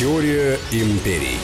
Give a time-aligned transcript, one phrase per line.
[0.00, 1.36] Теория империй.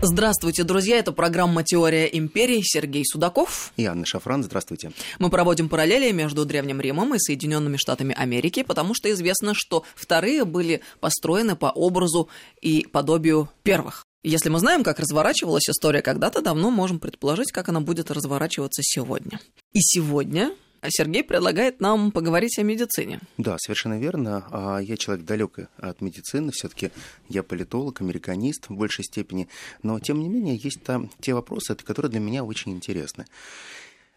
[0.00, 0.96] Здравствуйте, друзья.
[0.96, 2.62] Это программа «Теория империй».
[2.62, 3.74] Сергей Судаков.
[3.76, 4.42] И Анна Шафран.
[4.42, 4.92] Здравствуйте.
[5.18, 10.46] Мы проводим параллели между Древним Римом и Соединенными Штатами Америки, потому что известно, что вторые
[10.46, 12.30] были построены по образу
[12.62, 14.06] и подобию первых.
[14.22, 19.38] Если мы знаем, как разворачивалась история когда-то, давно можем предположить, как она будет разворачиваться сегодня.
[19.74, 20.50] И сегодня
[20.86, 23.20] Сергей предлагает нам поговорить о медицине.
[23.36, 24.46] Да, совершенно верно.
[24.50, 26.90] А, я человек далекий от медицины, все-таки
[27.28, 29.48] я политолог, американист в большей степени,
[29.82, 33.26] но тем не менее есть там те вопросы, которые для меня очень интересны.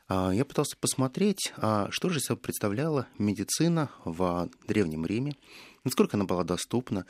[0.07, 5.35] А, я пытался посмотреть, а, что же собой представляла медицина в Древнем Риме,
[5.83, 7.05] насколько она была доступна,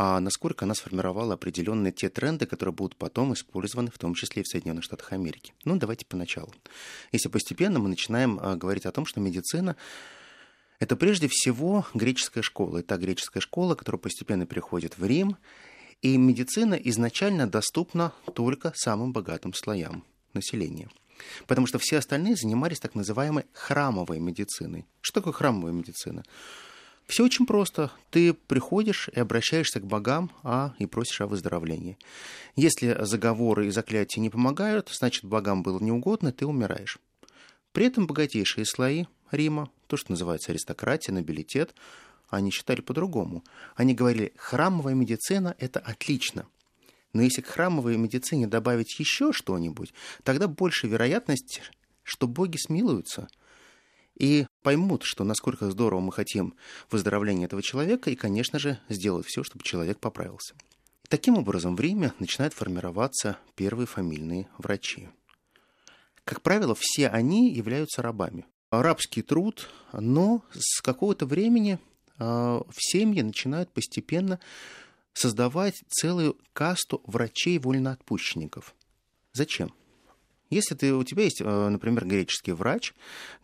[0.00, 4.44] а насколько она сформировала определенные те тренды, которые будут потом использованы, в том числе и
[4.44, 5.52] в Соединенных Штатах Америки.
[5.64, 6.54] Ну, давайте поначалу.
[7.10, 9.74] Если постепенно мы начинаем а, говорить о том, что медицина
[10.78, 12.78] это прежде всего греческая школа.
[12.78, 15.36] Это греческая школа, которая постепенно переходит в Рим,
[16.00, 20.88] и медицина изначально доступна только самым богатым слоям населения.
[21.48, 24.86] Потому что все остальные занимались так называемой храмовой медициной.
[25.00, 26.22] Что такое храмовая медицина?
[27.08, 27.90] Все очень просто.
[28.10, 31.96] Ты приходишь и обращаешься к богам а, и просишь о выздоровлении.
[32.54, 36.98] Если заговоры и заклятия не помогают, значит, богам было неугодно, ты умираешь.
[37.72, 41.74] При этом богатейшие слои Рима, то, что называется аристократия, нобилитет,
[42.28, 43.42] они считали по-другому.
[43.74, 46.46] Они говорили, храмовая медицина– это отлично.
[47.14, 51.62] Но если к храмовой медицине добавить еще что-нибудь, тогда больше вероятность,
[52.02, 53.28] что боги смилуются–
[54.18, 56.54] и поймут, что насколько здорово мы хотим
[56.90, 60.54] выздоровления этого человека, и, конечно же, сделают все, чтобы человек поправился.
[61.08, 65.08] Таким образом, в Риме начинают формироваться первые фамильные врачи.
[66.24, 68.44] Как правило, все они являются рабами.
[68.70, 71.78] Рабский труд, но с какого-то времени
[72.18, 74.38] э, в семье начинают постепенно
[75.14, 78.74] создавать целую касту врачей-вольноотпущенников.
[79.32, 79.72] Зачем?
[80.50, 82.94] Если ты, у тебя есть, э, например, греческий врач,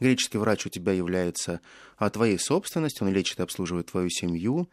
[0.00, 1.60] греческий врач у тебя является
[1.98, 4.68] а, твоей собственностью, он лечит и обслуживает твою семью,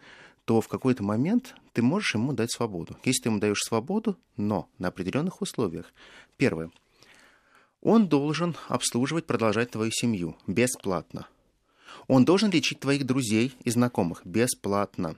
[0.46, 2.98] то в какой-то момент ты можешь ему дать свободу.
[3.04, 5.94] Если ты ему даешь свободу, но на определенных условиях.
[6.38, 6.72] Первое.
[7.82, 11.28] Он должен обслуживать, продолжать твою семью бесплатно.
[12.08, 15.18] Он должен лечить твоих друзей и знакомых бесплатно.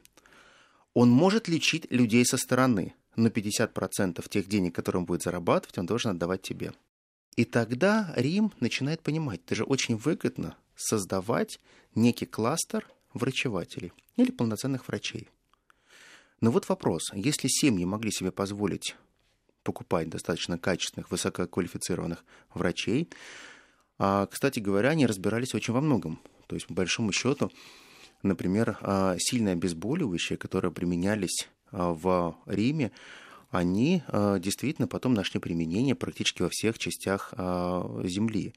[0.93, 5.85] Он может лечить людей со стороны, но 50% тех денег, которые он будет зарабатывать, он
[5.85, 6.73] должен отдавать тебе.
[7.35, 11.59] И тогда Рим начинает понимать, это же очень выгодно создавать
[11.95, 15.29] некий кластер врачевателей или полноценных врачей.
[16.41, 18.95] Но вот вопрос, если семьи могли себе позволить
[19.63, 22.23] покупать достаточно качественных, высококвалифицированных
[22.53, 23.09] врачей,
[23.97, 26.19] а, кстати говоря, они разбирались очень во многом.
[26.47, 27.51] То есть, по большому счету,
[28.21, 32.91] например, а, сильные обезболивающие, которые применялись а, в Риме,
[33.53, 38.53] они э, действительно потом нашли применение практически во всех частях э, Земли.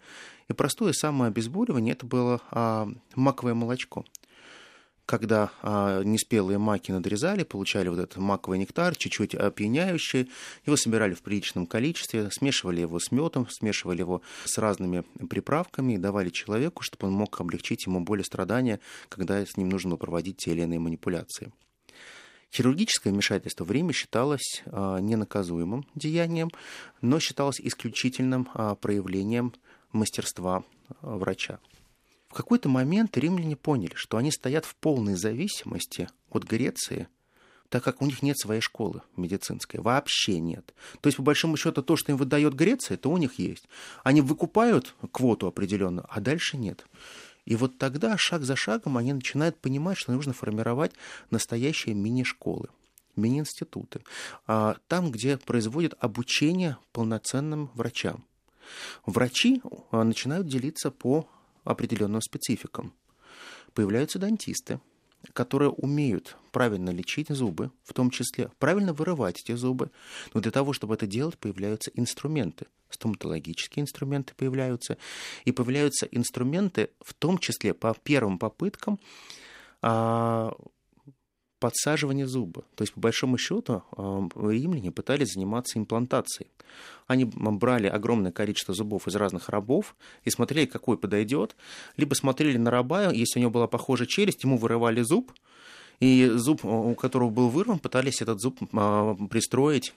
[0.49, 4.07] И простое самое обезболивание это было э, маковое молочко.
[5.05, 10.31] Когда э, неспелые маки надрезали, получали вот этот маковый нектар, чуть-чуть опьяняющий,
[10.65, 15.99] его собирали в приличном количестве, смешивали его с медом, смешивали его с разными приправками и
[15.99, 18.81] давали человеку, чтобы он мог облегчить ему боль и страдания,
[19.11, 21.53] когда с ним нужно было проводить те или иные манипуляции.
[22.53, 26.51] Хирургическое вмешательство в Риме считалось а, ненаказуемым деянием,
[27.01, 29.53] но считалось исключительным а, проявлением
[29.93, 30.65] мастерства
[31.01, 31.59] а, врача.
[32.29, 37.09] В какой-то момент римляне поняли, что они стоят в полной зависимости от Греции,
[37.69, 40.75] так как у них нет своей школы медицинской, вообще нет.
[41.01, 43.69] То есть, по большому счету, то, что им выдает Греция, это у них есть.
[44.05, 46.87] Они выкупают квоту определенную, а дальше нет.
[47.47, 50.93] И вот тогда, шаг за шагом, они начинают понимать, что нужно формировать
[51.31, 52.69] настоящие мини-школы
[53.15, 54.03] мини-институты,
[54.47, 58.27] а, там, где производят обучение полноценным врачам.
[59.07, 61.27] Врачи а, начинают делиться по
[61.65, 62.93] определенным спецификам.
[63.73, 64.81] Появляются дантисты,
[65.33, 69.91] которые умеют правильно лечить зубы, в том числе правильно вырывать эти зубы.
[70.35, 72.67] Но для того, чтобы это делать, появляются инструменты.
[72.91, 74.97] Стоматологические инструменты появляются.
[75.45, 78.99] И появляются инструменты, в том числе по первым попыткам
[81.67, 82.65] а, подсаживания зуба.
[82.75, 86.51] То есть, по большому счету, а, римляне пытались заниматься имплантацией.
[87.07, 91.57] Они брали огромное количество зубов из разных рабов и смотрели, какой подойдет.
[91.97, 95.33] Либо смотрели на раба, если у него была похожая челюсть, ему вырывали зуб,
[96.01, 99.95] и зуб, у которого был вырван, пытались этот зуб а, пристроить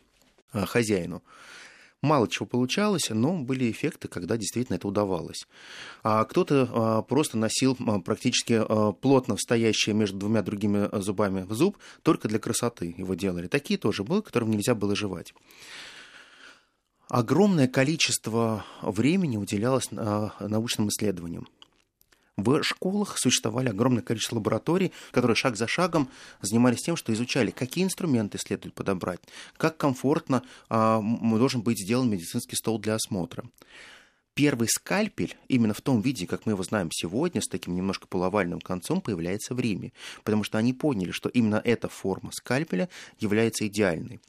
[0.52, 1.22] хозяину.
[2.02, 5.46] Мало чего получалось, но были эффекты, когда действительно это удавалось.
[6.02, 11.54] А кто-то а, просто носил а, практически а, плотно стоящие между двумя другими зубами в
[11.54, 13.48] зуб только для красоты его делали.
[13.48, 15.34] Такие тоже были, которым нельзя было жевать.
[17.10, 21.48] Огромное количество времени уделялось научным исследованиям.
[22.44, 26.10] В школах существовали огромное количество лабораторий, которые шаг за шагом
[26.42, 29.20] занимались тем, что изучали, какие инструменты следует подобрать,
[29.58, 33.44] как комфортно а, должен быть сделан медицинский стол для осмотра.
[34.34, 38.62] Первый скальпель, именно в том виде, как мы его знаем сегодня, с таким немножко половальным
[38.62, 39.92] концом, появляется в Риме,
[40.24, 42.88] потому что они поняли, что именно эта форма скальпеля
[43.20, 44.22] является идеальной.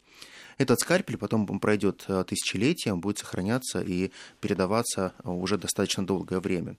[0.61, 4.11] Этот скальпель потом пройдет э, тысячелетия, он будет сохраняться и
[4.41, 6.77] передаваться э, уже достаточно долгое время.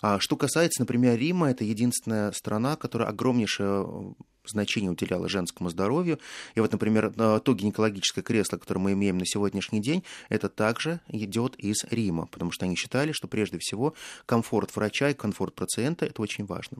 [0.00, 4.12] А что касается, например, Рима, это единственная страна, которая огромнейшее э,
[4.46, 6.18] значение уделяла женскому здоровью.
[6.54, 11.54] И вот, например, то гинекологическое кресло, которое мы имеем на сегодняшний день, это также идет
[11.56, 13.92] из Рима, потому что они считали, что прежде всего
[14.24, 16.78] комфорт врача и комфорт пациента– это очень важно.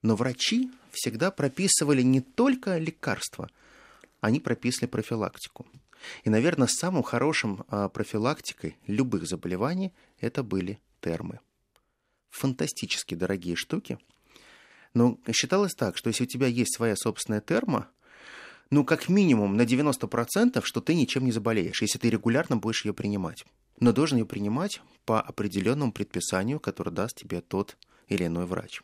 [0.00, 3.50] Но врачи всегда прописывали не только лекарства–
[4.24, 5.66] они прописали профилактику.
[6.22, 11.40] И, наверное, самым хорошим а, профилактикой любых заболеваний это были термы.
[12.30, 13.98] Фантастически дорогие штуки.
[14.94, 17.90] Но считалось так, что если у тебя есть своя собственная терма,
[18.70, 22.94] ну, как минимум на 90%, что ты ничем не заболеешь, если ты регулярно будешь ее
[22.94, 23.44] принимать.
[23.78, 27.76] Но должен ее принимать по определенному предписанию, которое даст тебе тот
[28.08, 28.80] или иной врач.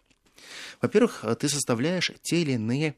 [0.82, 2.96] Во-первых, ты составляешь те или иные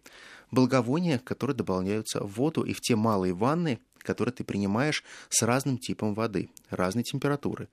[0.52, 5.78] благовония, которые добавляются в воду и в те малые ванны, которые ты принимаешь с разным
[5.78, 7.68] типом воды, разной температуры.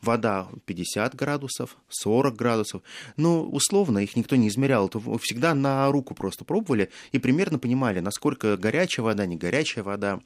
[0.00, 2.82] Вода 50 градусов, 40 градусов.
[3.16, 4.86] Ну, условно, их никто не измерял.
[4.86, 10.20] Это всегда на руку просто пробовали и примерно понимали, насколько горячая вода, не горячая вода.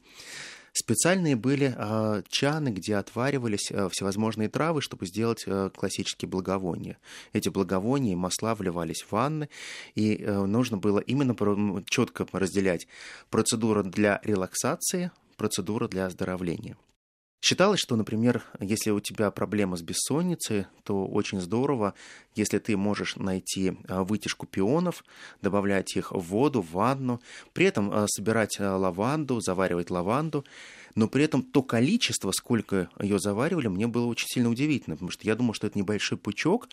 [0.78, 6.98] Специальные были э, чаны, где отваривались э, всевозможные травы, чтобы сделать э, классические благовония.
[7.32, 9.48] Эти благовония и масла вливались в ванны,
[9.94, 11.34] и э, нужно было именно
[11.86, 12.88] четко разделять
[13.30, 16.76] процедуру для релаксации, процедуру для оздоровления.
[17.46, 21.94] Считалось, что, например, если у тебя проблема с бессонницей, то очень здорово,
[22.34, 25.04] если ты можешь найти а, вытяжку пионов,
[25.42, 27.20] добавлять их в воду, в ванну,
[27.52, 30.44] при этом а, собирать а, лаванду, заваривать лаванду,
[30.96, 35.24] но при этом то количество, сколько ее заваривали, мне было очень сильно удивительно, потому что
[35.24, 36.68] я думал, что это небольшой пучок,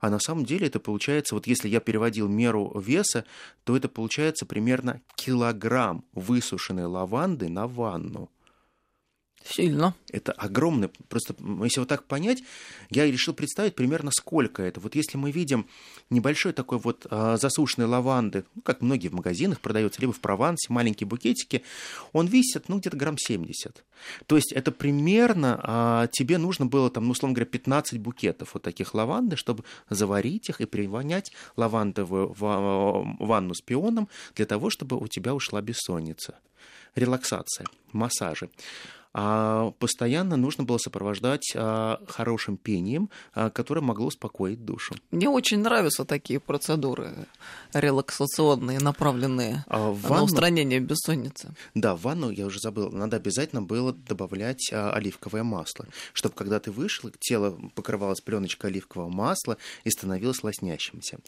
[0.00, 3.26] а на самом деле это получается, вот если я переводил меру веса,
[3.64, 8.30] то это получается примерно килограмм высушенной лаванды на ванну.
[9.48, 9.94] Сильно.
[10.10, 10.90] Это огромное.
[11.08, 12.42] Просто, если вот так понять,
[12.90, 14.80] я решил представить примерно сколько это.
[14.80, 15.66] Вот если мы видим
[16.10, 20.72] небольшой такой вот а, засушенной лаванды, ну, как многие в магазинах продаются, либо в Провансе,
[20.72, 21.62] маленькие букетики,
[22.12, 23.84] он весит, ну, где-то грамм 70.
[24.26, 28.62] То есть это примерно а, тебе нужно было, там, ну, условно говоря, 15 букетов вот
[28.62, 35.06] таких лаванды, чтобы заварить их и привонять лавандовую ванну с пионом для того, чтобы у
[35.06, 36.38] тебя ушла бессонница
[36.96, 38.48] релаксация, массажи
[39.05, 44.94] а постоянно нужно было сопровождать а, хорошим пением, а, которое могло успокоить душу.
[45.10, 47.26] Мне очень нравятся такие процедуры
[47.72, 51.54] релаксационные, направленные а ванну, на устранение бессонницы.
[51.74, 56.60] Да, в ванну, я уже забыл, надо обязательно было добавлять а, оливковое масло, чтобы когда
[56.60, 61.18] ты вышел, тело покрывалось пленочкой оливкового масла и становилось лоснящимся.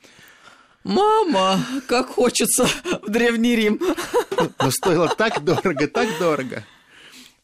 [0.84, 2.66] Мама, как хочется
[3.02, 3.80] в Древний Рим.
[4.60, 6.64] Но стоило так дорого, так дорого.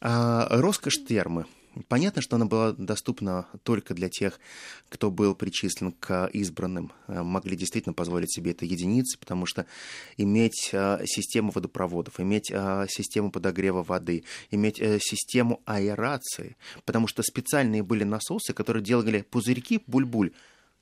[0.07, 1.47] А, роскошь термы.
[1.87, 4.39] Понятно, что она была доступна только для тех,
[4.87, 9.65] кто был причислен к избранным, а, могли действительно позволить себе это единицы, потому что
[10.17, 12.53] иметь а, систему водопроводов, иметь
[12.87, 19.81] систему подогрева воды, иметь э, систему аэрации, потому что специальные были насосы, которые делали пузырьки,
[19.87, 20.33] буль-буль.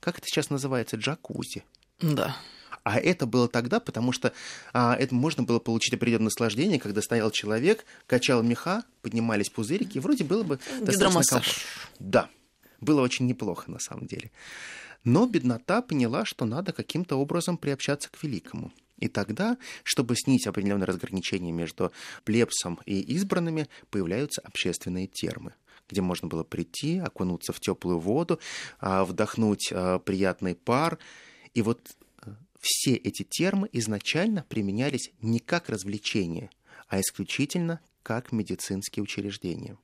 [0.01, 0.97] Как это сейчас называется?
[0.97, 1.63] Джакузи.
[2.01, 2.35] Да.
[2.83, 4.33] А это было тогда, потому что
[4.73, 10.01] а, это можно было получить определенное наслаждение, когда стоял человек, качал меха, поднимались пузырики, и
[10.01, 11.41] вроде было бы достаточно.
[11.99, 12.29] Да,
[12.81, 14.31] было очень неплохо на самом деле.
[15.05, 18.71] Но беднота поняла, что надо каким-то образом приобщаться к великому.
[18.99, 21.91] И тогда, чтобы снизить определенное разграничение между
[22.23, 25.53] плебсом и избранными, появляются общественные термы
[25.89, 28.39] где можно было прийти, окунуться в теплую воду,
[28.79, 30.97] а, вдохнуть а, приятный пар.
[31.53, 31.91] И вот
[32.63, 36.49] все эти термы изначально применялись не как развлечение,
[36.87, 39.77] а исключительно как медицинские учреждения.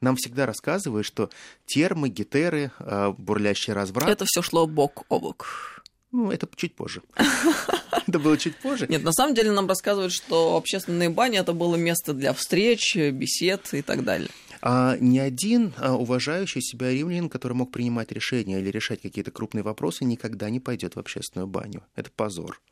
[0.00, 1.30] Нам всегда рассказывают, что
[1.66, 4.08] термы, гетеры, а, бурлящий разврат...
[4.08, 5.82] Это все шло бок о бок.
[6.12, 7.02] Ну, это чуть позже.
[8.06, 8.86] Это было чуть позже.
[8.88, 13.72] Нет, на самом деле нам рассказывают, что общественные бани это было место для встреч, бесед
[13.72, 14.28] и так далее.
[14.66, 19.62] А ни один а, уважающий себя римлянин, который мог принимать решения или решать какие-то крупные
[19.62, 21.82] вопросы, никогда не пойдет в общественную баню.
[21.96, 22.62] Это позор.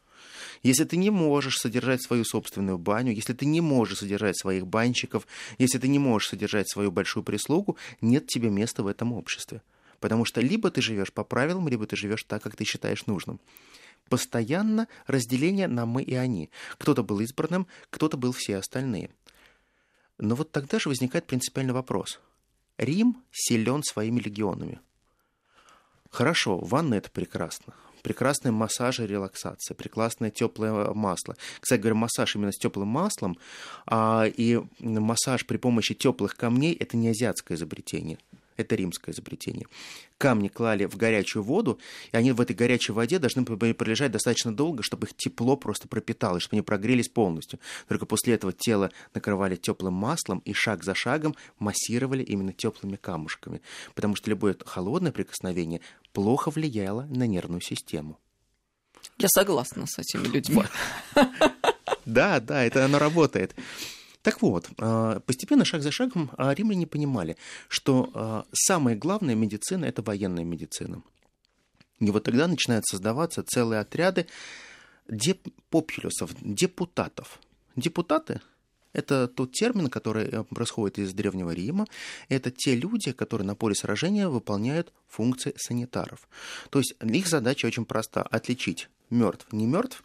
[0.62, 5.26] Если ты не можешь содержать свою собственную баню, если ты не можешь содержать своих банщиков,
[5.58, 9.60] если ты не можешь содержать свою большую прислугу, нет тебе места в этом обществе.
[10.00, 13.38] Потому что либо ты живешь по правилам, либо ты живешь так, как ты считаешь нужным.
[14.08, 16.48] Постоянно разделение на мы и они.
[16.78, 19.10] Кто-то был избранным, кто-то был все остальные.
[20.22, 22.20] Но вот тогда же возникает принципиальный вопрос.
[22.78, 24.78] Рим силен своими легионами.
[26.10, 31.36] Хорошо, ванна это прекрасно прекрасные массажи, релаксация, прекрасное теплое масло.
[31.60, 33.38] Кстати говоря, массаж именно с теплым маслом
[33.86, 38.18] а, и массаж при помощи теплых камней это не азиатское изобретение.
[38.56, 39.66] Это римское изобретение.
[40.18, 41.78] Камни клали в горячую воду,
[42.12, 45.88] и они в этой горячей воде должны были пролежать достаточно долго, чтобы их тепло просто
[45.88, 47.58] пропитало, чтобы они прогрелись полностью.
[47.88, 53.62] Только после этого тело накрывали теплым маслом и шаг за шагом массировали именно теплыми камушками.
[53.94, 55.80] Потому что любое холодное прикосновение
[56.12, 58.18] плохо влияло на нервную систему.
[59.18, 60.62] Я согласна с этими людьми.
[62.04, 63.54] Да, да, это оно работает.
[64.22, 67.36] Так вот, а, постепенно, шаг за шагом, а, римляне понимали,
[67.68, 71.02] что а, самое главное медицина– это военная медицина.
[71.98, 74.26] И вот тогда начинают создаваться целые отряды
[75.08, 77.40] депопулюсов, депутатов.
[77.76, 78.40] Депутаты
[78.92, 81.86] это тот термин, который э, происходит из Древнего Рима.
[82.28, 86.28] Это те люди, которые на поле сражения выполняют функции санитаров.
[86.70, 90.04] То есть их задача очень проста– отличить мертв, не мертв,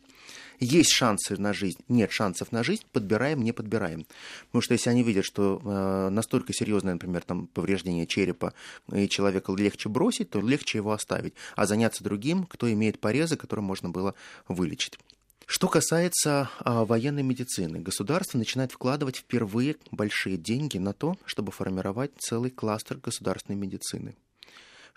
[0.60, 4.06] есть шансы на жизнь, нет шансов на жизнь, подбираем, не подбираем.
[4.48, 8.54] Потому что если они видят, что э, настолько серьезное, например, там, повреждение черепа,
[8.92, 13.64] и человека легче бросить, то легче его оставить, а заняться другим, кто имеет порезы, которые
[13.64, 14.16] можно было
[14.48, 14.98] вылечить.
[15.46, 22.12] Что касается а, военной медицины, государство начинает вкладывать впервые большие деньги на то, чтобы формировать
[22.20, 24.16] целый кластер государственной медицины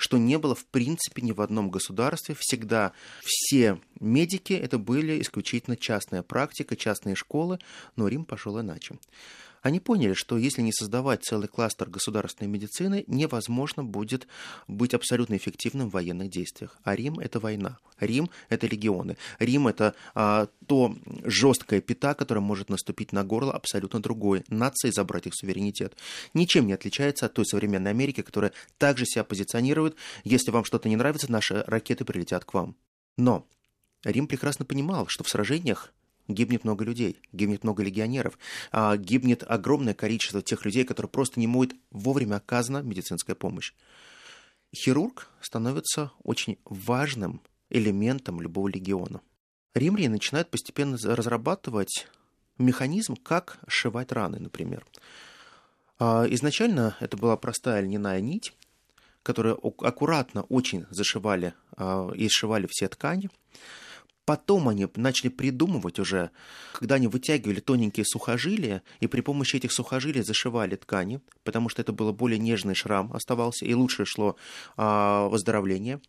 [0.01, 2.35] что не было в принципе ни в одном государстве.
[2.39, 2.93] Всегда
[3.23, 7.59] все медики это были исключительно частная практика, частные школы,
[7.97, 8.99] но Рим пошел иначе.
[9.63, 14.27] Они поняли, что если не создавать целый кластер государственной медицины, невозможно будет
[14.69, 16.79] быть абсолютно эффективным в военных действиях.
[16.83, 17.79] А Рим– это война.
[17.99, 19.17] Рим– это легионы.
[19.39, 24.93] Рим– это а, то жесткое пята, которое может наступить на горло абсолютно другой нации и
[24.93, 25.95] забрать их суверенитет.
[26.33, 29.97] Ничем не отличается от той современной Америки, которая также себя позиционирует.
[30.25, 32.77] Если вам что-то не нравится, наши ракеты прилетят к вам.
[33.19, 33.47] Но
[34.05, 35.93] Рим прекрасно понимал, что в сражениях
[36.35, 38.39] гибнет много людей, гибнет много легионеров,
[38.73, 43.73] а, гибнет огромное количество тех людей, которые просто не могут вовремя оказана медицинская помощь.
[44.75, 49.21] Хирург становится очень важным элементом любого легиона.
[49.75, 52.09] Римляне начинают постепенно разрабатывать
[52.59, 54.85] механизм, как сшивать раны, например.
[55.99, 58.55] А, изначально это была простая льняная нить,
[59.23, 63.31] которую аккуратно очень зашивали а, и сшивали все ткани.
[64.31, 66.31] Потом они начали придумывать уже,
[66.73, 71.93] когда они вытягивали тоненькие сухожилия и при помощи этих сухожилий зашивали ткани, потому что это
[71.93, 74.37] было более нежный шрам оставался, и лучше шло
[74.77, 76.01] а, выздоровление.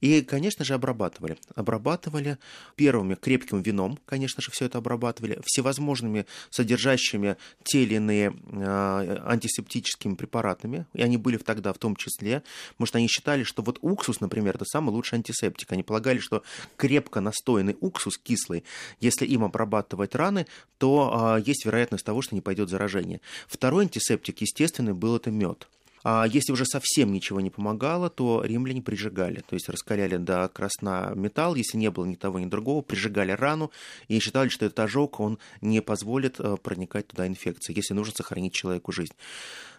[0.00, 1.38] И, конечно же, обрабатывали.
[1.54, 2.38] Обрабатывали
[2.74, 10.16] первыми крепким вином, конечно же, все это обрабатывали, всевозможными содержащими те или иные а, антисептическими
[10.16, 14.18] препаратами, и они были тогда в том числе, потому что они считали, что вот уксус,
[14.18, 15.70] например, это самый лучший антисептик.
[15.70, 16.42] Они полагали, что
[16.76, 18.64] крепко настоянный настоянный уксус кислый,
[19.00, 20.46] если им обрабатывать раны,
[20.78, 23.20] то а, есть вероятность того, что не пойдет заражение.
[23.46, 25.68] Второй антисептик, естественный, был это мед.
[26.02, 31.12] А если уже совсем ничего не помогало, то римляне прижигали, то есть раскаляли до красна
[31.14, 33.70] металл, если не было ни того, ни другого, прижигали рану
[34.08, 38.54] и считали, что этот ожог, он не позволит э, проникать туда инфекции, если нужно сохранить
[38.54, 39.12] человеку жизнь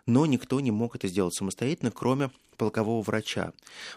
[0.06, 3.54] но никто не мог это сделать самостоятельно, кроме полкового врача.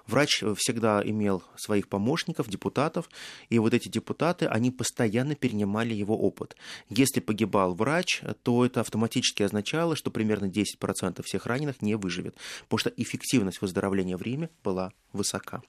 [0.06, 3.10] Врач всегда имел своих помощников, депутатов,
[3.50, 6.56] и вот эти депутаты, они постоянно перенимали его опыт.
[6.88, 12.78] Если погибал врач, то это автоматически означало, что примерно 10% всех раненых не выживет, потому
[12.78, 15.60] что эффективность выздоровления в Риме была высока.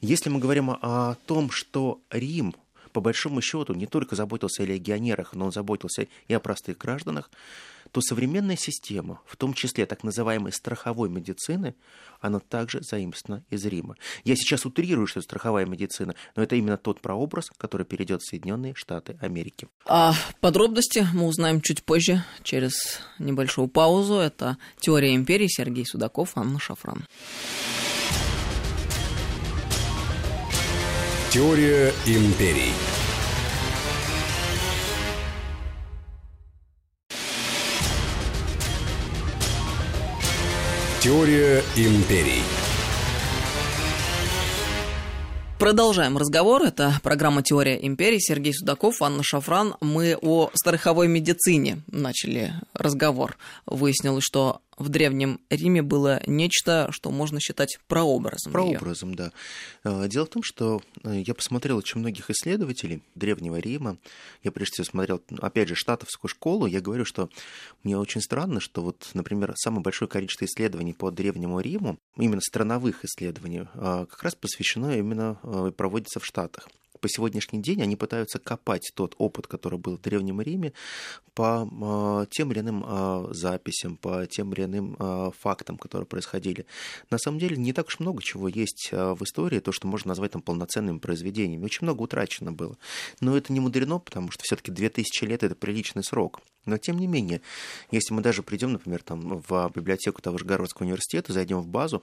[0.00, 2.54] Если мы говорим о том, что Рим
[2.96, 7.30] по большому счету не только заботился о легионерах, но он заботился и о простых гражданах,
[7.92, 11.74] то современная система, в том числе так называемой страховой медицины,
[12.22, 13.96] она также заимствована из Рима.
[14.24, 18.74] Я сейчас утрирую, что страховая медицина, но это именно тот прообраз, который перейдет в Соединенные
[18.74, 19.68] Штаты Америки.
[19.84, 24.14] А подробности мы узнаем чуть позже, через небольшую паузу.
[24.14, 27.04] Это «Теория империи» Сергей Судаков, Анна Шафран.
[31.36, 32.72] Теория империй.
[41.02, 42.42] Теория империй.
[45.58, 46.62] Продолжаем разговор.
[46.62, 48.18] Это программа «Теория империи».
[48.18, 49.74] Сергей Судаков, Анна Шафран.
[49.82, 53.36] Мы о страховой медицине начали разговор.
[53.66, 58.52] Выяснилось, что в Древнем Риме было нечто, что можно считать прообразом.
[58.52, 59.16] Прообразом, ее.
[59.16, 59.32] да.
[59.84, 63.96] А, дело в том, что э, я посмотрел очень многих исследователей Древнего Рима.
[64.42, 66.66] Я прежде всего смотрел, опять же, штатовскую школу.
[66.66, 67.30] Я говорю, что
[67.82, 73.04] мне очень странно, что вот, например, самое большое количество исследований по Древнему Риму, именно страновых
[73.04, 76.68] исследований, а, как раз посвящено именно э, проводится в Штатах
[77.00, 80.72] по сегодняшний день они пытаются копать тот опыт, который был в Древнем Риме,
[81.36, 86.64] по э, тем или иным э, записям, по тем или иным э, фактам, которые происходили.
[87.10, 90.32] На самом деле не так уж много чего есть в истории, то, что можно назвать
[90.32, 91.64] там полноценными произведениями.
[91.64, 92.78] Очень много утрачено было.
[93.20, 96.40] Но это не мудрено, потому что все-таки 2000 лет это приличный срок.
[96.64, 97.42] Но тем не менее,
[97.92, 102.02] если мы даже придем, например, там, в библиотеку того же Гарвардского университета, зайдем в базу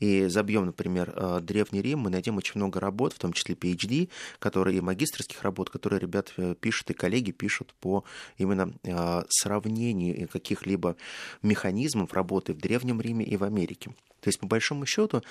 [0.00, 4.08] и забьем, например, Древний Рим, мы найдем очень много работ, в том числе PhD,
[4.38, 8.04] которые и магистрских работ, которые ребят э, пишут, и коллеги пишут по
[8.38, 10.96] именно э, сравнению каких-либо
[11.42, 13.90] механизмов работы в Древнем Риме и в Америке.
[14.20, 15.22] То есть, по большому счету,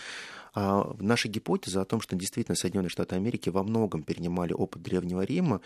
[0.54, 5.22] а, наша гипотеза о том, что действительно Соединенные Штаты Америки во многом перенимали опыт Древнего
[5.22, 5.62] Рима,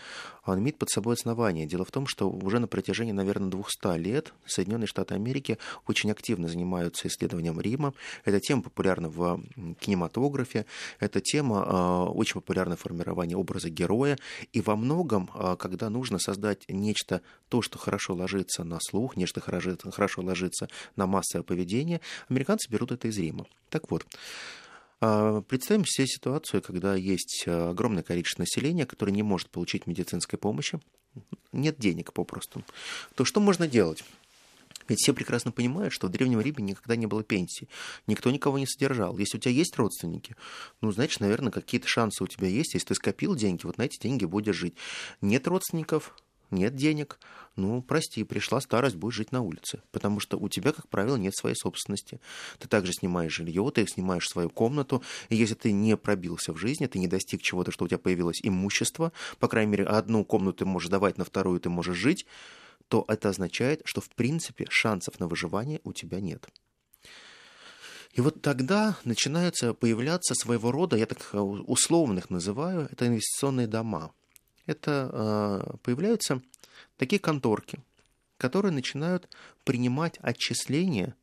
[0.46, 1.66] он имеет под собой основание.
[1.66, 6.48] Дело в том, что уже на протяжении, наверное, 200 лет Соединенные Штаты Америки очень активно
[6.48, 7.92] занимаются исследованием Рима.
[8.24, 9.42] Эта тема популярна в
[9.78, 10.64] кинематографе,
[11.00, 14.18] эта тема а, очень популярна в формировании образа героя.
[14.52, 19.40] И во многом, а, когда нужно создать нечто, то, что хорошо ложится на слух, нечто
[19.40, 23.46] хорошо ложится на массовое поведение, американцы берут это из Рима.
[23.70, 24.67] Так вот, а,
[25.00, 30.80] представим себе ситуацию, когда есть а, огромное количество населения, которое не может получить медицинской помощи,
[31.52, 32.64] нет денег попросту.
[33.14, 34.04] То что можно делать?
[34.88, 37.68] Ведь все прекрасно понимают, что в Древнем Риме никогда не было пенсии.
[38.06, 39.18] Никто никого не содержал.
[39.18, 40.34] Если у тебя есть родственники,
[40.80, 42.74] ну, значит, наверное, какие-то шансы у тебя есть.
[42.74, 44.74] Если ты скопил деньги, вот на эти деньги будешь жить.
[45.20, 46.16] Нет родственников,
[46.50, 47.18] нет денег,
[47.56, 49.82] ну, прости, пришла старость, будешь жить на улице.
[49.90, 52.20] Потому что у тебя, как правило, нет своей собственности.
[52.58, 55.02] Ты также снимаешь жилье, ты снимаешь свою комнату.
[55.28, 58.40] И если ты не пробился в жизни, ты не достиг чего-то, что у тебя появилось
[58.42, 62.26] имущество, по крайней мере, одну комнату ты можешь давать, на вторую ты можешь жить,
[62.88, 66.48] то это означает, что, в принципе, шансов на выживание у тебя нет.
[68.12, 73.66] И вот тогда начинаются появляться своего рода, я так э, условно их называю, это инвестиционные
[73.66, 74.12] дома–
[74.68, 76.42] это а, появляются
[76.96, 77.80] такие конторки,
[78.36, 79.28] которые начинают
[79.64, 81.16] принимать отчисления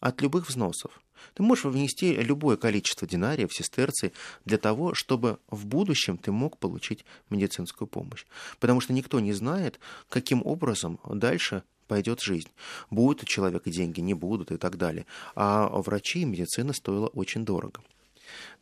[0.00, 1.00] от любых взносов.
[1.34, 4.12] Ты можешь внести любое количество динариев, сестерций
[4.44, 8.26] для того, чтобы в будущем ты мог получить медицинскую помощь.
[8.60, 12.50] Потому что никто не знает, каким образом дальше пойдет жизнь.
[12.90, 15.06] Будут у человека деньги, не будут и так далее.
[15.34, 17.80] А врачи и медицина стоила очень дорого.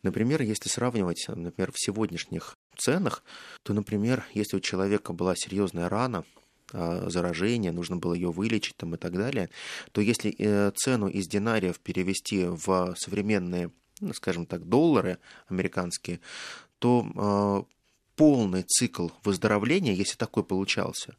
[0.01, 3.23] Например, если сравнивать, например, в сегодняшних ценах,
[3.63, 6.23] то, например, если у человека была серьезная рана,
[6.71, 9.49] а, заражение, нужно было ее вылечить там, и так далее,
[9.91, 16.19] то если э, цену из динариев перевести в современные, ну, скажем так, доллары американские,
[16.79, 17.65] то а,
[18.15, 21.15] полный цикл выздоровления, если такой получался,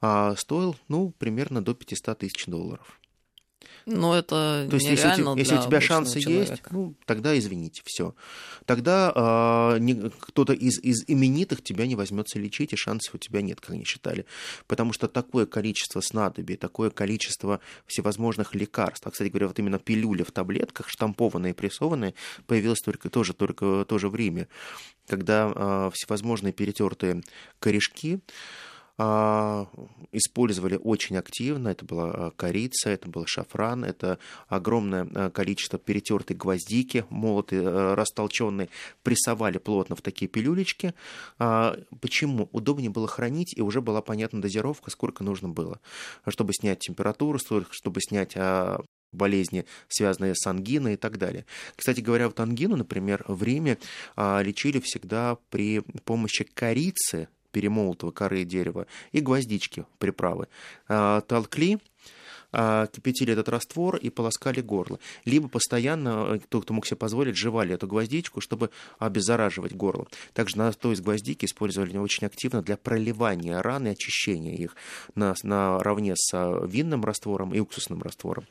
[0.00, 3.00] а, стоил ну, примерно до 500 тысяч долларов.
[3.86, 6.52] Но это То есть, если, у, если у тебя шансы человека.
[6.52, 8.14] есть, ну, тогда извините, все.
[8.66, 9.12] Тогда
[9.74, 13.60] э, не, кто-то из, из именитых тебя не возьмется лечить, и шансов у тебя нет,
[13.60, 14.26] как они считали.
[14.66, 20.22] Потому что такое количество снадобий, такое количество всевозможных лекарств, а, кстати говоря, вот именно пилюли
[20.22, 22.14] в таблетках, штампованные и прессованные,
[22.46, 24.48] появилось только, тоже, только тоже в Риме,
[25.06, 27.22] когда э, всевозможные перетертые
[27.58, 28.20] корешки,
[28.96, 31.68] использовали очень активно.
[31.68, 38.68] Это была а, корица, это был шафран, это огромное а, количество перетертой гвоздики, молотые, растолченные,
[39.02, 40.94] прессовали плотно в такие пилюлечки.
[41.38, 42.48] Почему?
[42.52, 45.80] Удобнее было хранить, и уже была понятна дозировка, сколько нужно было,
[46.28, 47.38] чтобы снять температуру,
[47.70, 48.36] чтобы снять
[49.12, 51.46] болезни, связанные с ангиной и так далее.
[51.76, 53.78] Кстати говоря, вот ангину, например, в Риме
[54.16, 60.48] лечили всегда при помощи корицы, перемолотого коры дерева, и гвоздички, приправы.
[60.88, 61.78] А, толкли,
[62.52, 64.98] а, кипятили этот раствор и полоскали горло.
[65.24, 70.06] Либо постоянно, кто, кто мог себе позволить, жевали эту гвоздичку, чтобы обеззараживать горло.
[70.32, 74.74] Также настой из гвоздики использовали очень активно для проливания ран и очищения их
[75.14, 76.32] на, наравне с
[76.66, 78.46] винным раствором и уксусным раствором.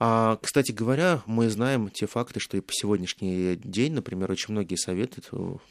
[0.00, 4.74] А, кстати говоря, мы знаем те факты, что и по сегодняшний день, например, очень многие
[4.74, 5.22] советы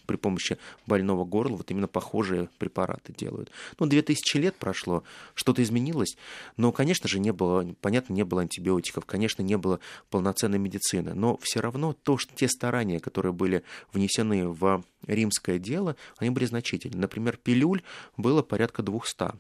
[0.06, 0.58] при помощи
[0.88, 3.52] больного горла вот именно похожие препараты делают.
[3.80, 6.16] Ну, 2000 лет прошло, что-то изменилось,
[6.56, 11.38] но, конечно же, не было, понятно, не было антибиотиков, конечно, не было полноценной медицины, но
[11.42, 16.98] все равно то, что те старания, которые были внесены в римское дело, они были значительны.
[16.98, 17.82] Например, пилюль
[18.18, 19.34] было порядка 200.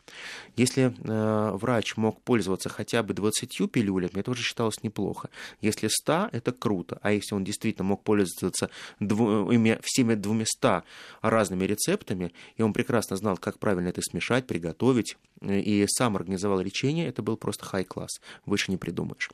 [0.55, 5.29] Если э, врач мог пользоваться хотя бы 20 пилюлями, это уже считалось неплохо.
[5.61, 6.99] Если 100, это круто.
[7.01, 10.83] А если он действительно мог пользоваться дву, ими, всеми 200
[11.21, 16.59] разными рецептами, и он прекрасно знал, как правильно это смешать, приготовить, э, и сам организовал
[16.59, 18.21] лечение, это был просто хай-класс.
[18.45, 19.29] Выше не придумаешь.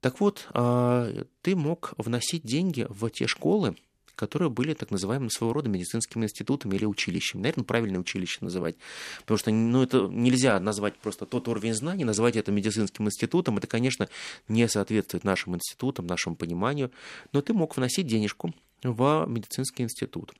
[0.00, 3.76] Так вот, э, ты мог вносить деньги в те школы,
[4.14, 7.42] которые были так называемым своего рода медицинскими институтами или училищами.
[7.42, 8.76] Наверное, правильное училище называть.
[9.20, 13.58] Потому что ну, это нельзя назвать просто тот уровень знаний, назвать это медицинским институтом.
[13.58, 14.08] Это, конечно,
[14.48, 16.90] не соответствует нашим институтам, нашему пониманию.
[17.32, 20.32] Но ты мог вносить денежку в медицинский институт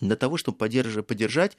[0.00, 1.56] для того, чтобы поддержать, поддержать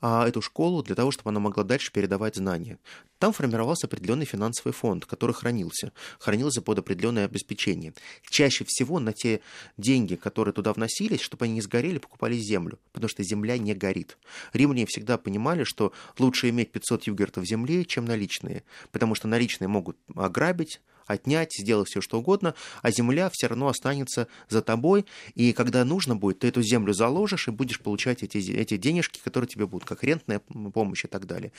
[0.00, 2.78] а, эту школу, для того, чтобы она могла дальше передавать знания.
[3.18, 7.94] Там формировался определенный финансовый фонд, который хранился, хранился под определенное обеспечение.
[8.28, 9.40] Чаще всего на те
[9.76, 14.18] деньги, которые туда вносились, чтобы они не сгорели, покупали землю, потому что земля не горит.
[14.52, 19.96] Римляне всегда понимали, что лучше иметь 500 югертов земли, чем наличные, потому что наличные могут
[20.14, 25.84] ограбить, отнять, сделать все что угодно, а земля все равно останется за тобой, и когда
[25.84, 29.88] нужно будет, ты эту землю заложишь и будешь получать эти, эти денежки, которые тебе будут,
[29.88, 31.52] как рентная помощь и так далее.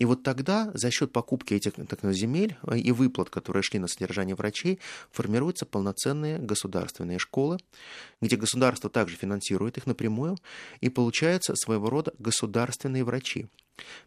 [0.00, 3.86] И вот тогда за счет покупки этих так, земель э, и выплат, которые шли на
[3.86, 4.80] содержание врачей,
[5.10, 7.58] формируются полноценные государственные школы,
[8.22, 10.38] где государство также финансирует их напрямую,
[10.80, 13.48] и получаются своего рода государственные врачи.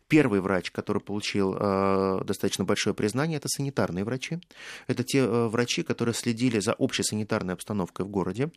[0.08, 4.40] Первый врач, который получил э, достаточно большое признание, это санитарные врачи.
[4.88, 8.52] Это те э, врачи, которые следили за общей санитарной обстановкой в городе.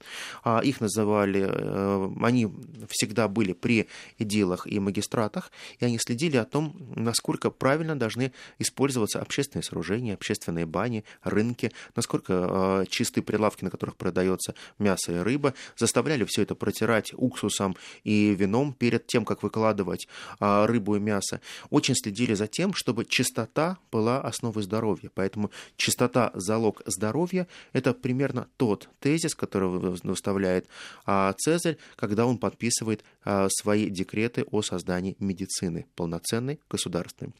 [0.45, 2.49] А их называли, э, они
[2.89, 9.21] всегда были при идилах и магистратах, и они следили о том, насколько правильно должны использоваться
[9.21, 15.55] общественные сооружения, общественные бани, рынки, насколько э, чисты прилавки, на которых продается мясо и рыба,
[15.77, 20.07] заставляли все это протирать уксусом и вином перед тем, как выкладывать
[20.39, 21.41] э, рыбу и мяса,
[21.71, 25.11] очень следили за тем, чтобы чистота была основой здоровья.
[25.15, 30.67] Поэтому чистота– залог здоровья– это примерно тот тезис, который выставляет
[31.05, 37.33] а, Цезарь, когда он подписывает а, свои декреты о создании медицины, полноценной государственной.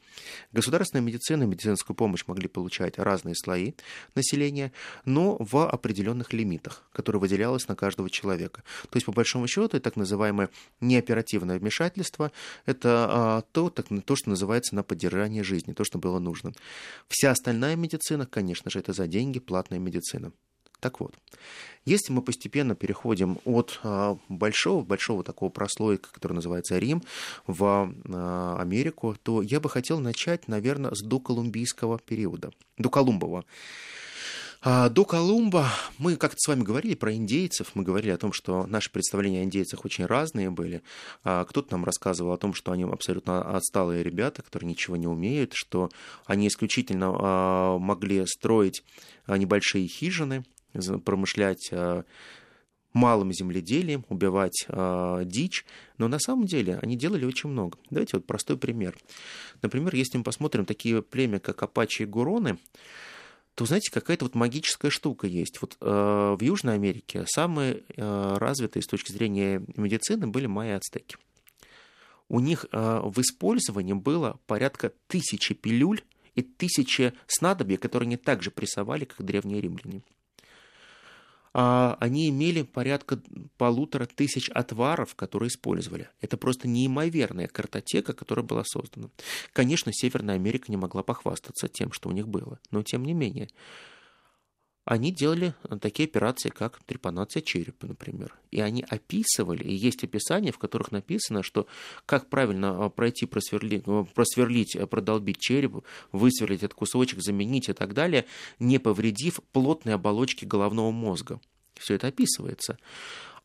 [0.51, 3.73] Государственная медицина и медицинскую помощь могли получать разные слои
[4.15, 4.71] населения,
[5.05, 8.63] но в определенных лимитах, которые выделялось на каждого человека.
[8.89, 10.49] То есть, по большому счету, это так называемое
[10.81, 12.31] неоперативное вмешательство–
[12.65, 16.53] это а, то, так, то, что называется на поддержание жизни, то, что было нужно.
[17.07, 20.31] Вся остальная медицина, конечно же, это за деньги платная медицина.
[20.79, 21.15] Так вот,
[21.85, 23.79] если мы постепенно переходим от
[24.29, 27.01] большого-большого такого прослойка, который называется Рим,
[27.47, 33.45] в а, Америку, то я бы хотел начать, наверное, с доколумбийского периода, доколумбового.
[34.69, 38.67] А до Колумба мы как-то с вами говорили про индейцев, мы говорили о том, что
[38.67, 40.81] наши представления о индейцах очень разные были.
[41.23, 45.53] А кто-то нам рассказывал о том, что они абсолютно отсталые ребята, которые ничего не умеют,
[45.53, 45.89] что
[46.25, 48.83] они исключительно а, могли строить
[49.25, 50.43] небольшие хижины,
[51.05, 51.71] промышлять
[52.91, 55.65] малым земледелием, убивать э, дичь,
[55.97, 57.77] но на самом деле они делали очень много.
[57.89, 58.97] Давайте вот простой пример.
[59.61, 62.57] Например, если мы посмотрим такие племя, как Апачи и Гуроны,
[63.57, 65.63] то, знаете, какая-то вот магическая штука есть.
[65.63, 65.85] Вот э,
[66.39, 71.17] в Южной Америке самые э, развитые с точки зрения медицины были майя-ацтеки.
[72.29, 76.03] У них э, в использовании было порядка тысячи пилюль
[76.35, 80.03] и тысячи снадобий, которые они также прессовали, как древние римляне.
[81.59, 83.19] А, они имели порядка
[83.57, 86.07] полутора тысяч отваров, которые использовали.
[86.21, 89.09] Это просто неимоверная картотека, которая была создана.
[89.53, 93.49] Конечно, Северная Америка не могла похвастаться тем, что у них было, но тем не менее
[94.87, 98.33] они делали такие операции, как трепанация черепа, например.
[98.51, 101.67] И они описывали, и есть описания, в которых написано, что
[102.05, 107.73] как правильно а, пройти, просверлить, ну, просверлить, э, продолбить череп, высверлить этот кусочек, заменить и
[107.73, 108.27] так далее,
[108.59, 111.41] не повредив плотной оболочки головного мозга.
[111.75, 112.77] Все это описывается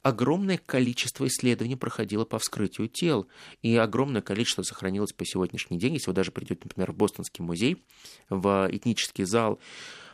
[0.02, 3.26] огромное количество исследований проходило по вскрытию тел,
[3.62, 5.94] и огромное количество сохранилось по сегодняшний день.
[5.94, 7.84] Если вы даже придете, например, в Бостонский музей,
[8.28, 9.60] в этнический зал,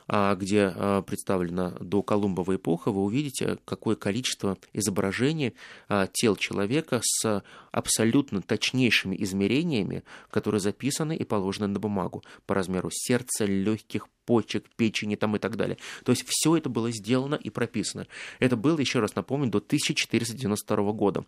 [0.08, 5.54] где а, представлена до Колумбова эпоха, вы увидите, какое количество изображений
[5.88, 7.42] а, тел человека с
[7.72, 15.16] абсолютно точнейшими измерениями, которые записаны и положены на бумагу по размеру сердца, легких, почек, печени
[15.16, 15.78] там и так далее.
[16.04, 18.06] То есть все это было сделано и прописано.
[18.38, 21.24] Это было, еще раз напомню, до 1492 года.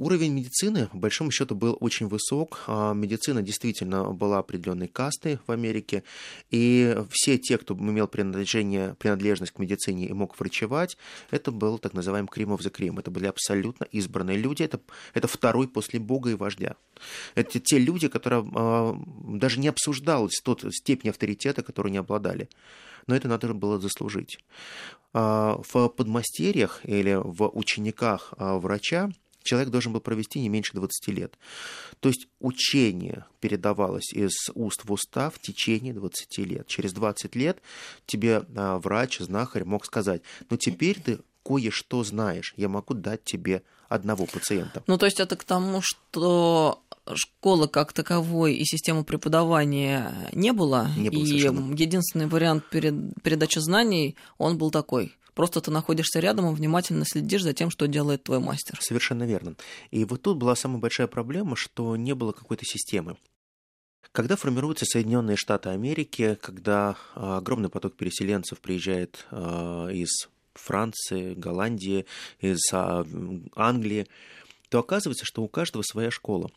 [0.00, 2.64] Уровень медицины, по большому счету, был очень высок.
[2.66, 6.04] А, медицина действительно была определенной кастой в Америке,
[6.50, 10.96] и все те, кто имел принадлежение, принадлежность к медицине и мог врачевать,
[11.30, 12.98] это был так называемый Кримов за Крим.
[12.98, 14.80] Это были абсолютно избранные люди, это,
[15.12, 16.76] это второй после Бога и вождя.
[17.34, 18.98] Это те люди, которые а,
[19.34, 22.48] даже не обсуждалась тот степень авторитета, которую они обладали
[23.06, 24.38] но это надо было заслужить.
[25.12, 29.10] А, в подмастерьях или в учениках врача
[29.42, 31.38] человек должен был провести не меньше 20 лет.
[32.00, 36.66] То есть учение передавалось из уст в уста в течение 20 лет.
[36.66, 37.60] Через 20 лет
[38.06, 43.62] тебе а, врач, знахарь мог сказать, ну теперь ты кое-что знаешь, я могу дать тебе
[43.88, 44.82] одного пациента.
[44.86, 46.80] Ну, то есть это к тому, что
[47.14, 50.90] школы как таковой и системы преподавания не было.
[50.96, 51.74] Не было и совершенно.
[51.74, 55.16] единственный вариант перед, передачи знаний, он был такой.
[55.40, 58.78] Просто ты находишься рядом и внимательно следишь за тем, что делает твой мастер.
[58.82, 59.56] Совершенно верно.
[59.90, 63.16] И вот тут была самая большая проблема, что не было какой-то системы.
[64.12, 72.04] Когда формируются Соединенные Штаты Америки, когда а, огромный поток переселенцев приезжает а, из Франции, Голландии,
[72.40, 73.06] из а,
[73.56, 74.08] Англии,
[74.68, 76.50] то оказывается, что у каждого своя школа.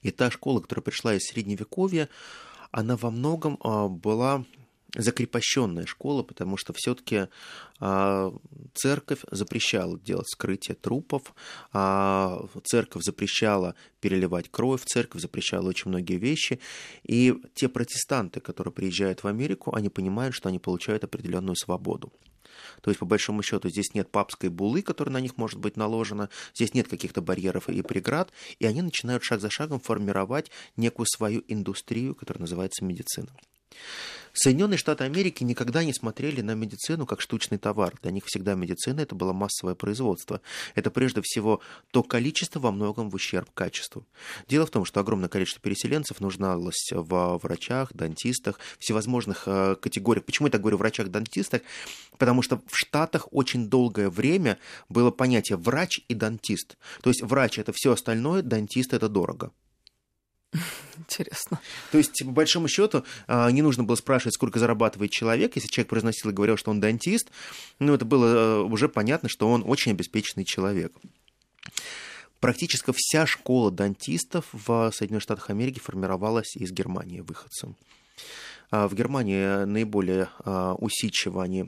[0.00, 2.08] И та школа, которая пришла из Средневековья,
[2.70, 3.58] она во многом
[3.98, 4.46] была
[4.94, 7.28] закрепощенная школа, потому что все-таки
[7.80, 8.32] а,
[8.74, 11.34] церковь запрещала делать скрытие трупов,
[11.72, 16.60] а, церковь запрещала переливать кровь, церковь запрещала очень многие вещи,
[17.04, 22.12] и те протестанты, которые приезжают в Америку, они понимают, что они получают определенную свободу.
[22.82, 26.28] То есть, по большому счету, здесь нет папской булы, которая на них может быть наложена,
[26.54, 31.42] здесь нет каких-то барьеров и преград, и они начинают шаг за шагом формировать некую свою
[31.48, 33.28] индустрию, которая называется медицина.
[34.32, 37.94] Соединенные Штаты Америки никогда не смотрели на медицину как штучный товар.
[38.02, 40.40] Для них всегда медицина это было массовое производство.
[40.74, 44.06] Это прежде всего то количество во многом в ущерб качеству.
[44.48, 50.24] Дело в том, что огромное количество переселенцев нуждалось в врачах, дантистах, всевозможных э, категориях.
[50.24, 51.62] Почему я так говорю врачах-дантистах?
[52.16, 56.78] Потому что в Штатах очень долгое время было понятие врач и дантист.
[57.02, 59.50] То есть врач это все остальное, дантист это дорого.
[60.98, 61.60] Интересно.
[61.90, 65.56] То есть, по большому счету, а, не нужно было спрашивать, сколько зарабатывает человек.
[65.56, 67.30] Если человек произносил и говорил, что он дантист,
[67.78, 70.92] ну, это было э, уже понятно, что он очень обеспеченный человек.
[72.40, 77.76] Практически вся школа дантистов в Соединенных Штатах Америки формировалась из Германии выходцем.
[78.70, 81.64] А, в Германии наиболее а, усидчиво они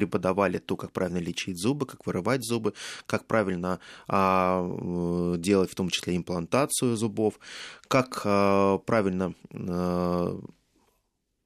[0.00, 2.72] преподавали то, как правильно лечить зубы, как вырывать зубы,
[3.06, 7.38] как правильно а, э, делать в том числе имплантацию зубов,
[7.86, 10.40] как а, правильно а,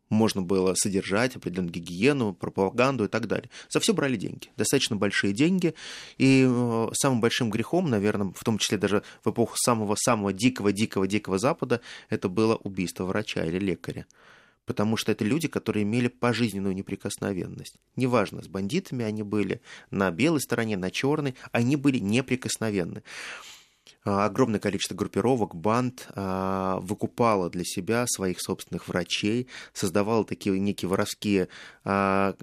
[0.09, 3.51] можно было содержать определенную гигиену, пропаганду и так далее.
[3.71, 5.75] За все брали деньги, достаточно большие деньги.
[6.19, 11.81] И э, самым большим грехом, наверное, в том числе даже в эпоху самого-самого дикого-дикого-дикого Запада,
[12.09, 14.07] это было убийство врача или лекаря
[14.67, 17.77] потому что это люди, которые имели пожизненную неприкосновенность.
[17.97, 23.03] Неважно, с бандитами они были на белой стороне, на черной, они были неприкосновенны.
[24.05, 30.89] А, огромное количество группировок, банд а, выкупало для себя своих собственных врачей, создавало такие некие
[30.89, 31.49] воровские
[31.85, 32.35] а,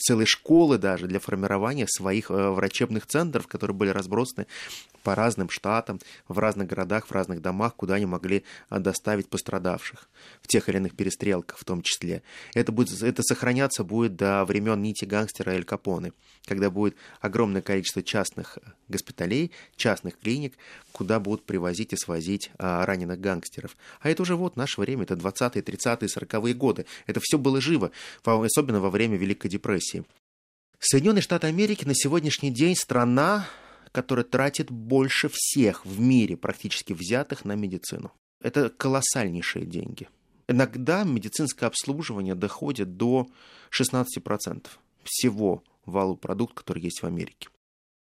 [0.00, 4.46] целые школы даже для формирования своих врачебных центров, которые были разбросаны
[5.02, 10.08] по разным штатам, в разных городах, в разных домах, куда они могли доставить пострадавших
[10.42, 12.22] в тех или иных перестрелках в том числе.
[12.54, 16.12] Это, будет, это сохраняться будет до времен нити гангстера Эль Капоне,
[16.44, 18.58] когда будет огромное количество частных
[18.88, 20.54] госпиталей, частных клиник,
[20.92, 23.76] куда будут привозить и свозить а, раненых гангстеров.
[24.00, 26.86] А это уже вот наше время, это 20-е, 30-е, 40-е годы.
[27.06, 27.90] Это все было живо,
[28.24, 29.89] особенно во время Великой депрессии.
[30.78, 33.46] Соединенные Штаты Америки на сегодняшний день страна,
[33.92, 38.12] которая тратит больше всех в мире практически взятых на медицину.
[38.40, 40.08] Это колоссальнейшие деньги.
[40.48, 43.28] Иногда медицинское обслуживание доходит до
[43.78, 44.66] 16%
[45.04, 47.48] всего валу продукт, который есть в Америке.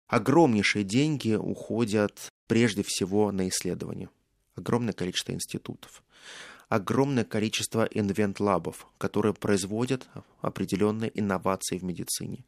[0.09, 4.11] Огромнейшие деньги уходят прежде всего на исследования.
[4.55, 6.03] Огромное количество институтов.
[6.69, 10.09] Огромное количество invent-lab ов, которые производят
[10.41, 12.45] определенные инновации в медицине.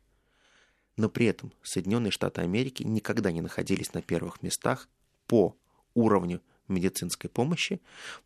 [0.96, 4.88] Но при этом Соединенные Штаты Америки никогда не находились на первых местах
[5.28, 5.56] по
[5.94, 7.80] уровню медицинской помощи,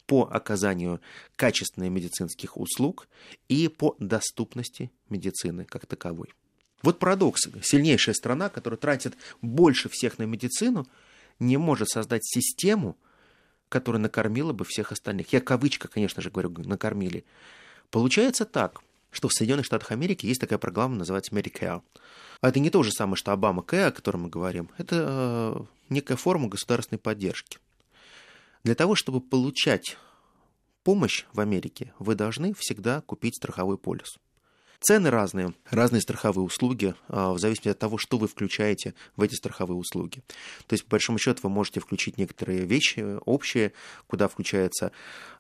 [0.07, 1.01] по оказанию
[1.37, 3.09] качественных медицинских услуг
[3.49, 6.33] и по доступности медицины как таковой.
[6.83, 7.43] Вот парадокс.
[7.63, 10.87] Сильнейшая страна, которая тратит больше всех на медицину,
[11.39, 12.97] не может создать систему,
[13.73, 15.33] которая накормила бы всех остальных.
[15.33, 17.25] Я кавычка, конечно же, говорю, накормили.
[17.91, 21.83] Получается так, что в Соединенных Штатах Америки есть такая программа, называется Medicare.
[22.43, 24.69] А это не то же самое, что Обама Кэ, о котором мы говорим.
[24.77, 27.59] Это э, некая форма государственной поддержки.
[28.63, 29.97] Для того, чтобы получать
[30.85, 34.19] помощь в Америке, вы должны всегда купить страховой полис.
[34.83, 39.37] Цены разные, разные страховые услуги, а, в зависимости от того, что вы включаете в эти
[39.37, 40.25] страховые услуги.
[40.67, 43.75] То есть, по большому счету, вы можете включить некоторые вещи общие,
[44.09, 44.91] куда включается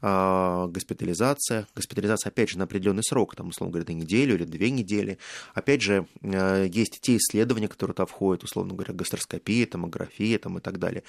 [0.00, 1.66] а, госпитализация.
[1.74, 5.18] Госпитализация, опять же, на определенный срок, там, условно говоря, на неделю или две недели.
[5.54, 10.60] Опять же, а, есть те исследования, которые туда входят, условно говоря, гастроскопия, томография там, и
[10.60, 11.02] так далее.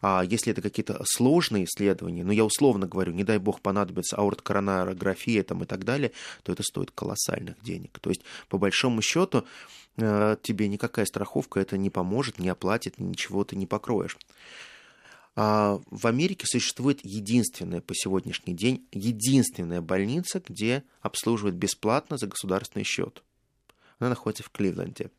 [0.00, 5.42] А если это какие-то сложные исследования, ну, я условно говорю, не дай бог понадобится аорт-коронарография
[5.42, 6.12] там, и так далее,
[6.44, 7.98] то это стоит колоссальных денег денег.
[7.98, 9.44] То есть, по большому счету,
[9.96, 14.16] э, тебе никакая страховка это не поможет, не оплатит, ничего ты не покроешь.
[15.36, 22.84] А в Америке существует единственная по сегодняшний день, единственная больница, где обслуживают бесплатно за государственный
[22.84, 23.22] счет.
[23.98, 25.10] Она находится в Кливленде.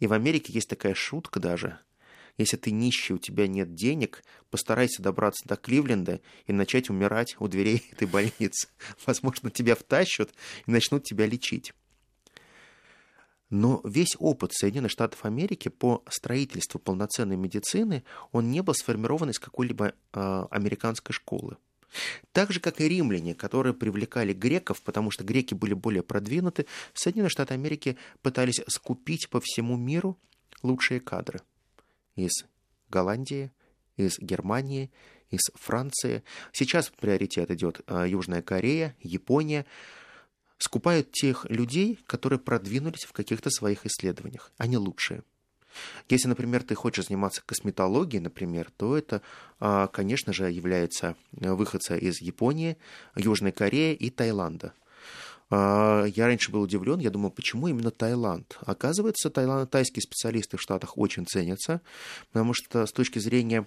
[0.00, 1.78] И в Америке есть такая шутка даже.
[2.38, 7.48] Если ты нищий, у тебя нет денег, постарайся добраться до Кливленда и начать умирать у
[7.48, 8.68] дверей этой больницы.
[9.06, 10.30] Возможно, тебя втащат
[10.66, 11.72] и начнут тебя лечить.
[13.50, 19.38] Но весь опыт Соединенных Штатов Америки по строительству полноценной медицины, он не был сформирован из
[19.38, 21.58] какой-либо э, американской школы.
[22.32, 26.64] Так же, как и римляне, которые привлекали греков, потому что греки были более продвинуты,
[26.94, 30.16] Соединенные Штаты Америки пытались скупить по всему миру
[30.62, 31.42] лучшие кадры
[32.16, 32.44] из
[32.88, 33.50] Голландии,
[33.96, 34.90] из Германии,
[35.30, 36.22] из Франции.
[36.52, 39.66] Сейчас приоритет идет э, Южная Корея, Япония
[40.58, 44.52] скупают тех людей, которые продвинулись в каких-то своих исследованиях.
[44.58, 45.22] Они лучшие.
[46.08, 49.22] Если, например, ты хочешь заниматься косметологией, например, то это,
[49.58, 52.76] а, конечно же, является выходца из Японии,
[53.16, 54.74] Южной Кореи и Таиланда.
[55.54, 58.56] А, я раньше был удивлен, я думал, почему именно Таиланд?
[58.64, 61.82] Оказывается, таиланд, тайские специалисты в Штатах очень ценятся,
[62.32, 63.66] потому что с точки зрения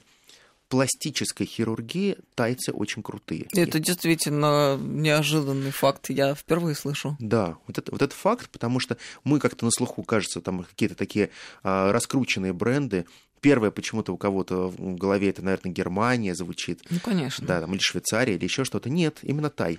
[0.67, 3.45] пластической хирургии тайцы очень крутые.
[3.54, 7.15] Это действительно неожиданный факт, я впервые слышу.
[7.19, 10.95] Да, вот это, вот этот факт, потому что мы как-то на слуху, кажется, там какие-то
[10.95, 11.30] такие
[11.62, 13.06] а, раскрученные бренды,
[13.41, 16.82] Первое почему-то у кого-то в голове это, наверное, Германия звучит.
[16.89, 17.45] Ну, конечно.
[17.45, 18.89] Да, там, или Швейцария, или еще что-то.
[18.89, 19.78] Нет, именно Тай.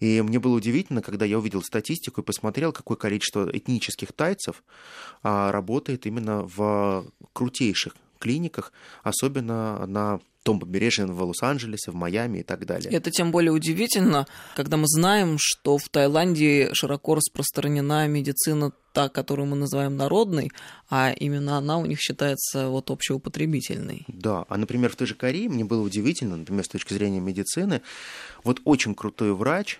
[0.00, 4.62] И мне было удивительно, когда я увидел статистику и посмотрел, какое количество этнических тайцев
[5.22, 12.42] а, работает именно в крутейших клиниках, особенно на том побережье в Лос-Анджелесе, в Майами и
[12.42, 12.90] так далее.
[12.90, 19.46] Это тем более удивительно, когда мы знаем, что в Таиланде широко распространена медицина та, которую
[19.46, 20.50] мы называем народной,
[20.88, 24.04] а именно она у них считается вот общеупотребительной.
[24.08, 27.82] Да, а, например, в той же Корее мне было удивительно, например, с точки зрения медицины,
[28.42, 29.78] вот очень крутой врач,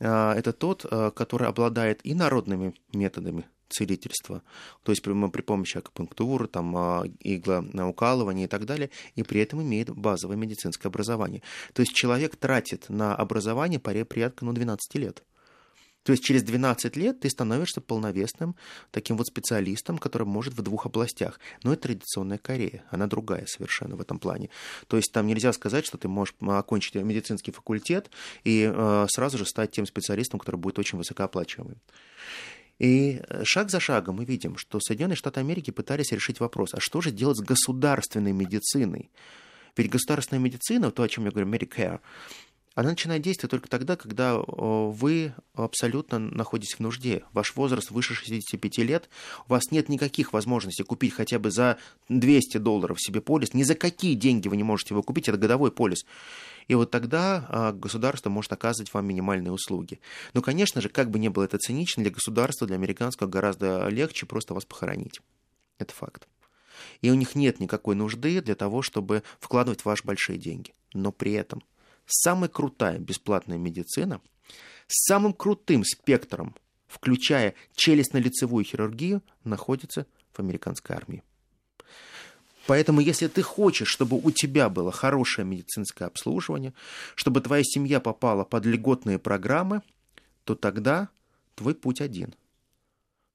[0.00, 4.42] это тот, а, который обладает и народными методами целительства,
[4.82, 9.90] то есть при, помощи акупунктуры, там, а, иглоукалывания и так далее, и при этом имеет
[9.90, 11.42] базовое медицинское образование.
[11.72, 15.22] То есть человек тратит на образование порядка ну, 12 лет.
[16.02, 18.56] То есть через 12 лет ты становишься полновесным
[18.90, 21.38] таким вот специалистом, который может в двух областях.
[21.62, 24.48] Но это традиционная Корея, она другая совершенно в этом плане.
[24.86, 28.10] То есть там нельзя сказать, что ты можешь окончить медицинский факультет
[28.44, 31.78] и э, сразу же стать тем специалистом, который будет очень высокооплачиваемым.
[32.78, 36.80] И э, шаг за шагом мы видим, что Соединенные Штаты Америки пытались решить вопрос, а
[36.80, 39.10] что же делать с государственной медициной?
[39.76, 42.00] Ведь государственная медицина, то, о чем я говорю, Medicare,
[42.74, 47.24] она начинает действовать только тогда, когда вы абсолютно находитесь в нужде.
[47.32, 49.08] Ваш возраст выше 65 лет,
[49.48, 51.78] у вас нет никаких возможностей купить хотя бы за
[52.08, 53.54] 200 долларов себе полис.
[53.54, 56.06] Ни за какие деньги вы не можете его купить, это годовой полис.
[56.68, 59.98] И вот тогда а, государство может оказывать вам минимальные услуги.
[60.34, 64.26] Но, конечно же, как бы ни было это цинично, для государства, для американского гораздо легче
[64.26, 65.20] просто вас похоронить.
[65.78, 66.28] Это факт.
[67.00, 70.72] И у них нет никакой нужды для того, чтобы вкладывать в ваши большие деньги.
[70.94, 71.64] Но при этом
[72.12, 74.20] самая крутая бесплатная медицина
[74.86, 81.22] с самым крутым спектром, включая челюстно-лицевую хирургию, находится в американской армии.
[82.66, 86.72] Поэтому, если ты хочешь, чтобы у тебя было хорошее медицинское обслуживание,
[87.14, 89.82] чтобы твоя семья попала под льготные программы,
[90.44, 91.08] то тогда
[91.54, 92.34] твой путь один–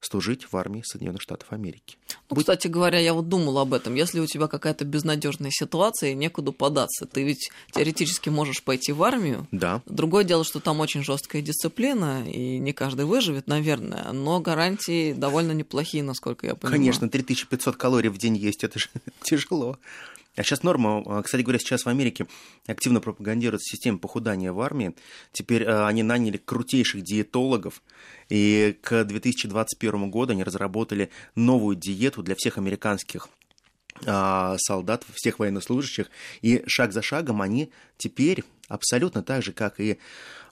[0.00, 1.96] служить в армии Соединенных Штатов Америки.
[2.28, 2.44] Ну, Будь...
[2.44, 3.94] кстати говоря, я вот думала об этом.
[3.94, 9.02] Если у тебя какая-то безнадежная ситуация и некуда податься, ты ведь теоретически можешь пойти в
[9.02, 9.46] армию.
[9.50, 9.82] Да.
[9.86, 15.52] Другое дело, что там очень жесткая дисциплина, и не каждый выживет, наверное, но гарантии довольно
[15.52, 16.78] неплохие, насколько я понимаю.
[16.78, 18.88] Конечно, 3500 калорий в день есть, это же
[19.22, 19.78] тяжело.
[20.36, 22.26] А сейчас норма, а, кстати говоря, сейчас в Америке
[22.66, 24.94] активно пропагандируется система похудания в армии.
[25.32, 27.82] Теперь а, они наняли крутейших диетологов,
[28.28, 33.28] и к 2021 году они разработали новую диету для всех американских
[34.04, 36.10] а, солдат, всех военнослужащих,
[36.42, 39.98] и шаг за шагом они теперь абсолютно так же, как и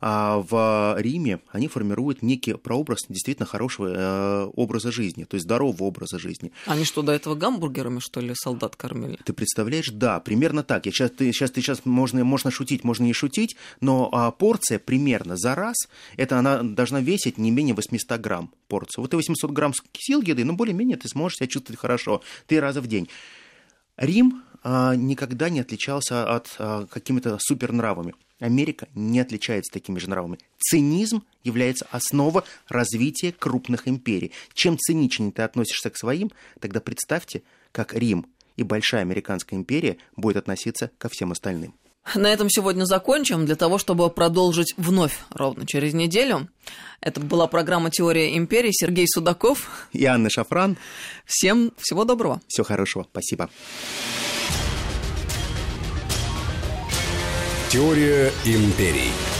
[0.00, 5.84] а, в Риме, они формируют некий прообраз действительно хорошего э, образа жизни, то есть здорового
[5.84, 6.52] образа жизни.
[6.66, 9.18] Они что, до этого гамбургерами, что ли, солдат кормили?
[9.24, 9.88] Ты представляешь?
[9.90, 10.84] Да, примерно так.
[10.86, 14.78] Я сейчас, ты, сейчас, ты сейчас можно, можно шутить, можно не шутить, но а, порция
[14.78, 15.76] примерно за раз,
[16.16, 19.02] это она должна весить не менее 800 грамм порцию.
[19.02, 22.22] Вот ты 800 грамм съел еды, но более-менее ты сможешь себя чувствовать хорошо.
[22.46, 23.08] Три раза в день.
[23.96, 28.14] Рим никогда не отличался от а, какими-то супернравами.
[28.40, 30.38] Америка не отличается такими же нравами.
[30.58, 34.32] Цинизм является основой развития крупных империй.
[34.54, 37.42] Чем циничнее ты относишься к своим, тогда представьте,
[37.72, 41.74] как Рим и большая американская империя будет относиться ко всем остальным.
[42.14, 46.48] На этом сегодня закончим, для того, чтобы продолжить вновь ровно через неделю.
[47.00, 48.70] Это была программа «Теория империи».
[48.72, 49.88] Сергей Судаков.
[49.92, 50.76] И Анна Шафран.
[51.24, 52.42] Всем всего доброго.
[52.46, 53.06] Всего хорошего.
[53.10, 53.48] Спасибо.
[57.74, 59.33] Теория империй.